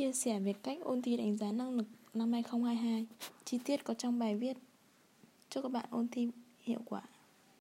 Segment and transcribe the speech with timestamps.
[0.00, 3.06] Chia sẻ về cách ôn thi đánh giá năng lực năm 2022
[3.44, 4.56] Chi tiết có trong bài viết.
[5.50, 6.28] Chúc các bạn ôn thi
[6.58, 7.02] hiệu quả.